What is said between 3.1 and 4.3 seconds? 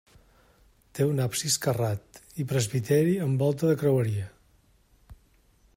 amb volta de creueria.